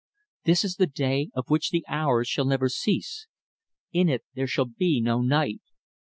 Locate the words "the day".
0.77-1.29